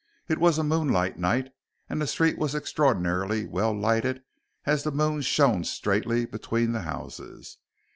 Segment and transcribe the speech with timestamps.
[0.27, 1.53] It was a moonlight night
[1.87, 4.23] and the street was extraordinarily well lighted
[4.65, 7.59] as the moon shone straightly between the houses.